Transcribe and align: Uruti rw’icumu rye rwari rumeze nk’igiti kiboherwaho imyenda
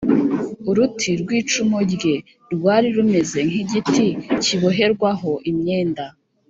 Uruti 0.69 1.11
rw’icumu 1.21 1.77
rye 1.93 2.13
rwari 2.53 2.87
rumeze 2.97 3.39
nk’igiti 3.49 4.05
kiboherwaho 4.43 5.31
imyenda 5.49 6.05